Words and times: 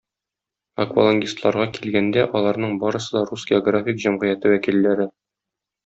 Аквалангистларга 0.85 1.67
килгәндә, 1.75 2.25
аларның 2.41 2.75
барысы 2.85 3.13
да 3.19 3.25
Рус 3.31 3.47
географик 3.53 4.03
җәмгыяте 4.07 4.57
вәкилләре. 4.59 5.11